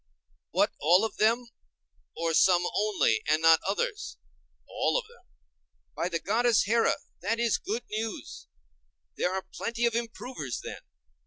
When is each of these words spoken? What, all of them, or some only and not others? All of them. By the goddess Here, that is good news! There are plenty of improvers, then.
What, 0.49 0.71
all 0.79 1.05
of 1.05 1.17
them, 1.17 1.45
or 2.17 2.33
some 2.33 2.63
only 2.75 3.21
and 3.27 3.39
not 3.39 3.59
others? 3.69 4.17
All 4.67 4.97
of 4.97 5.05
them. 5.07 5.27
By 5.95 6.09
the 6.09 6.17
goddess 6.19 6.63
Here, 6.63 6.91
that 7.21 7.39
is 7.39 7.59
good 7.59 7.83
news! 7.87 8.47
There 9.17 9.31
are 9.31 9.43
plenty 9.53 9.85
of 9.85 9.93
improvers, 9.93 10.59
then. 10.61 10.81